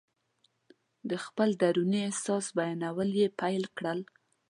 [1.09, 3.99] د خپل دروني احساس بیانول یې پیل کړل.